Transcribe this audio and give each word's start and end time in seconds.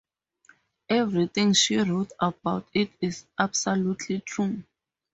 Everything 0.89 1.53
she 1.53 1.77
wrote 1.77 2.11
about 2.19 2.67
it 2.73 2.89
is 3.01 3.23
absolutely 3.37 4.21
true. 4.21 4.63